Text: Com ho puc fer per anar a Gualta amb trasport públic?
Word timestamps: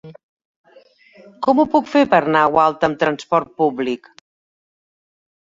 Com 1.47 1.61
ho 1.61 1.65
puc 1.75 1.91
fer 1.91 2.01
per 2.15 2.21
anar 2.29 2.41
a 2.47 2.49
Gualta 2.57 2.91
amb 2.91 2.99
trasport 3.05 3.53
públic? 3.65 4.11